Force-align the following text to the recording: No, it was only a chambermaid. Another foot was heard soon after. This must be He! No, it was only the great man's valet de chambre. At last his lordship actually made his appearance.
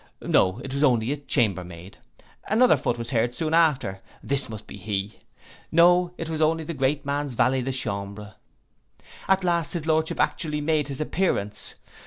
No, 0.23 0.59
it 0.63 0.73
was 0.73 0.83
only 0.83 1.11
a 1.11 1.17
chambermaid. 1.17 1.99
Another 2.47 2.75
foot 2.75 2.97
was 2.97 3.11
heard 3.11 3.35
soon 3.35 3.53
after. 3.53 3.99
This 4.23 4.49
must 4.49 4.65
be 4.65 4.75
He! 4.77 5.19
No, 5.71 6.11
it 6.17 6.27
was 6.27 6.41
only 6.41 6.63
the 6.63 6.73
great 6.73 7.05
man's 7.05 7.35
valet 7.35 7.61
de 7.61 7.71
chambre. 7.71 8.33
At 9.27 9.43
last 9.43 9.73
his 9.73 9.85
lordship 9.85 10.19
actually 10.19 10.59
made 10.59 10.87
his 10.87 11.01
appearance. 11.01 11.75